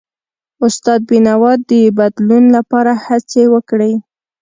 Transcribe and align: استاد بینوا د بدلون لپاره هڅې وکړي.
استاد 0.65 0.99
بینوا 1.09 1.51
د 1.69 1.71
بدلون 1.97 2.43
لپاره 2.55 2.91
هڅې 3.05 3.43
وکړي. 3.53 3.93